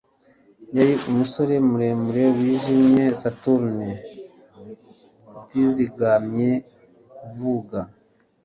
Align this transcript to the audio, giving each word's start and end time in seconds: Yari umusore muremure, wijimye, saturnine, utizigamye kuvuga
Yari 0.77 0.93
umusore 1.09 1.53
muremure, 1.69 2.23
wijimye, 2.37 3.05
saturnine, 3.21 3.89
utizigamye 5.39 6.49
kuvuga 7.17 7.79